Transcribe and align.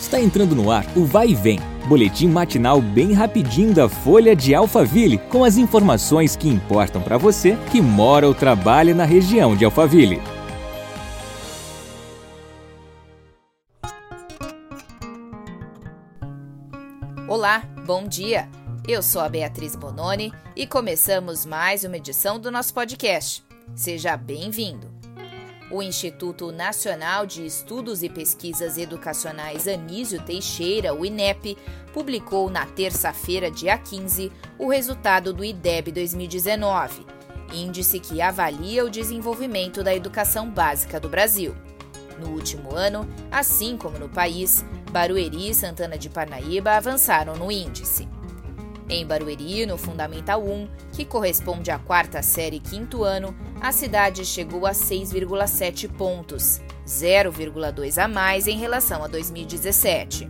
Está 0.00 0.20
entrando 0.20 0.54
no 0.54 0.70
ar 0.70 0.86
o 0.96 1.04
Vai 1.04 1.28
e 1.28 1.34
Vem, 1.34 1.58
boletim 1.88 2.28
matinal 2.28 2.80
bem 2.80 3.12
rapidinho 3.12 3.74
da 3.74 3.88
Folha 3.88 4.34
de 4.34 4.54
Alphaville, 4.54 5.18
com 5.18 5.44
as 5.44 5.56
informações 5.56 6.36
que 6.36 6.48
importam 6.48 7.02
para 7.02 7.18
você 7.18 7.56
que 7.70 7.80
mora 7.80 8.26
ou 8.26 8.34
trabalha 8.34 8.94
na 8.94 9.04
região 9.04 9.56
de 9.56 9.64
Alphaville. 9.64 10.22
Olá, 17.26 17.62
bom 17.84 18.06
dia. 18.06 18.48
Eu 18.86 19.02
sou 19.02 19.20
a 19.20 19.28
Beatriz 19.28 19.76
Bononi 19.76 20.32
e 20.56 20.66
começamos 20.66 21.44
mais 21.44 21.84
uma 21.84 21.98
edição 21.98 22.38
do 22.38 22.50
nosso 22.50 22.72
podcast. 22.72 23.44
Seja 23.74 24.16
bem-vindo. 24.16 24.97
O 25.70 25.82
Instituto 25.82 26.50
Nacional 26.50 27.26
de 27.26 27.44
Estudos 27.44 28.02
e 28.02 28.08
Pesquisas 28.08 28.78
Educacionais 28.78 29.68
Anísio 29.68 30.22
Teixeira, 30.22 30.94
o 30.94 31.04
INEP, 31.04 31.58
publicou 31.92 32.48
na 32.48 32.64
terça-feira, 32.64 33.50
dia 33.50 33.76
15, 33.76 34.32
o 34.58 34.66
resultado 34.66 35.30
do 35.30 35.44
IDEB 35.44 35.92
2019, 35.92 37.06
índice 37.52 38.00
que 38.00 38.22
avalia 38.22 38.82
o 38.82 38.90
desenvolvimento 38.90 39.84
da 39.84 39.94
educação 39.94 40.48
básica 40.48 40.98
do 40.98 41.10
Brasil. 41.10 41.54
No 42.18 42.30
último 42.30 42.74
ano, 42.74 43.06
assim 43.30 43.76
como 43.76 43.98
no 43.98 44.08
país, 44.08 44.64
Barueri 44.90 45.50
e 45.50 45.54
Santana 45.54 45.98
de 45.98 46.08
Parnaíba 46.08 46.72
avançaram 46.72 47.36
no 47.36 47.52
índice. 47.52 48.07
Em 48.90 49.06
Barueri, 49.06 49.66
no 49.66 49.76
Fundamental 49.76 50.42
1, 50.42 50.66
que 50.94 51.04
corresponde 51.04 51.70
à 51.70 51.78
quarta 51.78 52.22
série 52.22 52.58
quinto 52.58 53.04
ano, 53.04 53.36
a 53.60 53.70
cidade 53.70 54.24
chegou 54.24 54.66
a 54.66 54.70
6,7 54.70 55.92
pontos, 55.92 56.62
0,2 56.86 58.02
a 58.02 58.08
mais 58.08 58.46
em 58.46 58.56
relação 58.56 59.04
a 59.04 59.06
2017. 59.06 60.26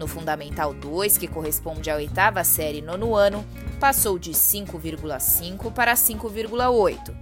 No 0.00 0.08
Fundamental 0.08 0.74
2, 0.74 1.16
que 1.16 1.28
corresponde 1.28 1.90
à 1.90 1.94
oitava 1.94 2.42
série 2.42 2.82
nono 2.82 3.14
ano, 3.14 3.46
passou 3.78 4.18
de 4.18 4.32
5,5 4.32 5.72
para 5.72 5.94
5,8. 5.94 7.14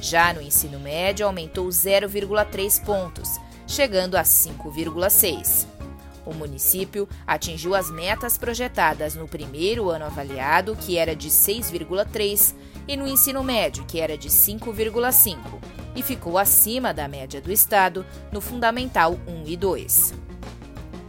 Já 0.00 0.32
no 0.32 0.40
ensino 0.40 0.78
médio, 0.78 1.26
aumentou 1.26 1.66
0,3 1.66 2.84
pontos, 2.84 3.40
chegando 3.66 4.16
a 4.16 4.22
5,6. 4.22 5.77
O 6.28 6.34
município 6.34 7.08
atingiu 7.26 7.74
as 7.74 7.90
metas 7.90 8.36
projetadas 8.36 9.14
no 9.14 9.26
primeiro 9.26 9.88
ano 9.88 10.04
avaliado, 10.04 10.76
que 10.76 10.98
era 10.98 11.16
de 11.16 11.30
6,3, 11.30 12.54
e 12.86 12.98
no 12.98 13.08
ensino 13.08 13.42
médio, 13.42 13.86
que 13.86 13.98
era 13.98 14.16
de 14.18 14.28
5,5, 14.28 15.38
e 15.96 16.02
ficou 16.02 16.36
acima 16.36 16.92
da 16.92 17.08
média 17.08 17.40
do 17.40 17.50
estado 17.50 18.04
no 18.30 18.42
Fundamental 18.42 19.18
1 19.26 19.44
e 19.46 19.56
2. 19.56 20.14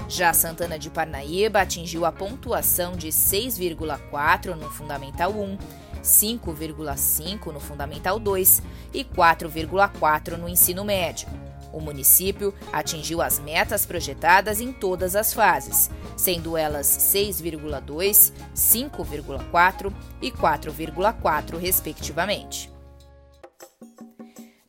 Já 0.07 0.31
Santana 0.31 0.79
de 0.79 0.89
Parnaíba 0.89 1.59
atingiu 1.59 2.05
a 2.05 2.13
pontuação 2.13 2.93
de 2.93 3.09
6,4 3.09 4.55
no 4.55 4.71
Fundamental 4.71 5.33
1, 5.33 5.57
5,5 6.01 7.51
no 7.51 7.59
Fundamental 7.59 8.17
2 8.17 8.63
e 8.93 9.03
4,4 9.03 10.37
no 10.37 10.47
ensino 10.47 10.85
médio. 10.85 11.27
O 11.71 11.79
município 11.79 12.53
atingiu 12.71 13.21
as 13.21 13.39
metas 13.39 13.85
projetadas 13.85 14.59
em 14.59 14.73
todas 14.73 15.15
as 15.15 15.33
fases, 15.33 15.89
sendo 16.17 16.57
elas 16.57 16.87
6,2, 16.87 18.33
5,4 18.55 19.93
e 20.21 20.31
4,4, 20.31 21.57
respectivamente. 21.57 22.71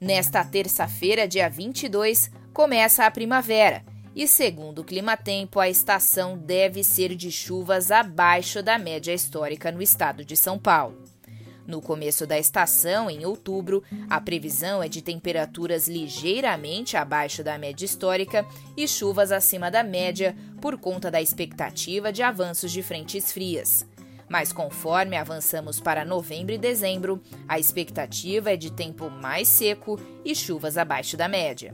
Nesta 0.00 0.44
terça-feira, 0.44 1.28
dia 1.28 1.48
22, 1.48 2.30
começa 2.52 3.04
a 3.04 3.10
primavera 3.10 3.84
e, 4.14 4.26
segundo 4.26 4.80
o 4.80 4.84
Climatempo, 4.84 5.60
a 5.60 5.68
estação 5.68 6.36
deve 6.36 6.82
ser 6.82 7.14
de 7.14 7.30
chuvas 7.30 7.90
abaixo 7.90 8.62
da 8.62 8.78
média 8.78 9.12
histórica 9.12 9.70
no 9.70 9.80
estado 9.80 10.24
de 10.24 10.36
São 10.36 10.58
Paulo. 10.58 11.09
No 11.70 11.80
começo 11.80 12.26
da 12.26 12.36
estação, 12.36 13.08
em 13.08 13.24
outubro, 13.24 13.80
a 14.08 14.20
previsão 14.20 14.82
é 14.82 14.88
de 14.88 15.00
temperaturas 15.00 15.86
ligeiramente 15.86 16.96
abaixo 16.96 17.44
da 17.44 17.56
média 17.56 17.84
histórica 17.84 18.44
e 18.76 18.88
chuvas 18.88 19.30
acima 19.30 19.70
da 19.70 19.84
média 19.84 20.34
por 20.60 20.76
conta 20.76 21.12
da 21.12 21.22
expectativa 21.22 22.12
de 22.12 22.24
avanços 22.24 22.72
de 22.72 22.82
frentes 22.82 23.30
frias. 23.30 23.86
Mas 24.28 24.52
conforme 24.52 25.16
avançamos 25.16 25.78
para 25.78 26.04
novembro 26.04 26.52
e 26.52 26.58
dezembro, 26.58 27.22
a 27.46 27.56
expectativa 27.56 28.50
é 28.50 28.56
de 28.56 28.72
tempo 28.72 29.08
mais 29.08 29.46
seco 29.46 29.96
e 30.24 30.34
chuvas 30.34 30.76
abaixo 30.76 31.16
da 31.16 31.28
média. 31.28 31.72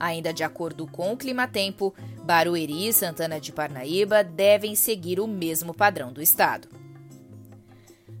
Ainda 0.00 0.32
de 0.32 0.42
acordo 0.42 0.86
com 0.86 1.12
o 1.12 1.18
Climatempo, 1.18 1.94
Barueri 2.24 2.88
e 2.88 2.92
Santana 2.94 3.38
de 3.38 3.52
Parnaíba 3.52 4.24
devem 4.24 4.74
seguir 4.74 5.20
o 5.20 5.26
mesmo 5.26 5.74
padrão 5.74 6.10
do 6.10 6.22
estado. 6.22 6.85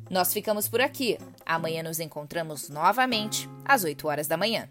Nós 0.08 0.32
ficamos 0.32 0.68
por 0.68 0.80
aqui. 0.80 1.18
Amanhã 1.44 1.82
nos 1.82 1.98
encontramos 1.98 2.68
novamente 2.68 3.48
às 3.64 3.84
8 3.84 4.06
horas 4.06 4.28
da 4.28 4.36
manhã. 4.36 4.68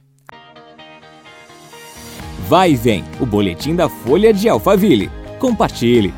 Vai 2.48 2.72
e 2.72 2.76
vem, 2.76 3.04
o 3.20 3.26
boletim 3.26 3.76
da 3.76 3.90
Folha 3.90 4.32
de 4.32 4.48
Alphaville. 4.48 5.10
Compartilhe. 5.40 6.14